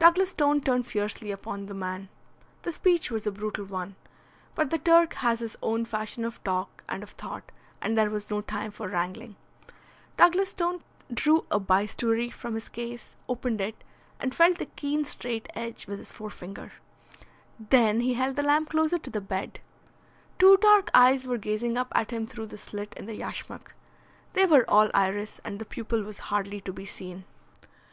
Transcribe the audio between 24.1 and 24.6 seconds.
They